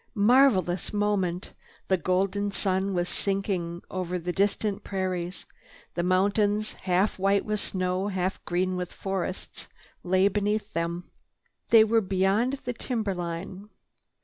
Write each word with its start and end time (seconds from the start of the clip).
Marvelous 0.15 0.91
moment! 0.91 1.53
The 1.87 1.95
golden 1.97 2.49
sun 2.51 2.95
was 2.95 3.07
sinking 3.07 3.83
over 3.91 4.17
the 4.17 4.31
distant 4.33 4.83
prairies. 4.83 5.45
The 5.93 6.01
mountains, 6.01 6.73
half 6.73 7.19
white 7.19 7.45
with 7.45 7.59
snow, 7.59 8.07
half 8.07 8.43
green 8.43 8.75
with 8.75 8.91
forests, 8.91 9.67
lay 10.03 10.27
beneath 10.27 10.73
them. 10.73 11.11
They 11.69 11.83
were 11.83 12.01
beyond 12.01 12.61
the 12.63 12.73
timber 12.73 13.13
line. 13.13 13.69